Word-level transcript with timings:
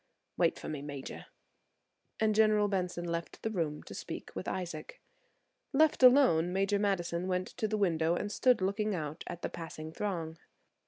Wait 0.35 0.57
for 0.57 0.67
me, 0.67 0.81
Major," 0.81 1.27
and 2.19 2.33
General 2.33 2.67
Benson 2.67 3.05
left 3.05 3.43
the 3.43 3.51
room 3.51 3.83
to 3.83 3.93
speak 3.93 4.31
with 4.35 4.47
Isaac. 4.47 4.99
Left 5.73 6.01
alone, 6.01 6.51
Major 6.51 6.79
Madison 6.79 7.27
went 7.27 7.49
to 7.49 7.67
the 7.67 7.77
window 7.77 8.15
and 8.15 8.31
stood 8.31 8.61
looking 8.61 8.95
out 8.95 9.23
at 9.27 9.43
the 9.43 9.47
passing 9.49 9.91
throng. 9.93 10.39